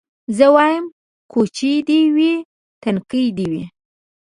زه 0.37 0.45
وايم 0.55 0.85
کوچۍ 1.31 1.73
دي 1.87 1.99
وي 2.15 2.33
نتکۍ 2.93 3.25
دي 3.37 3.45
وي 3.51 3.63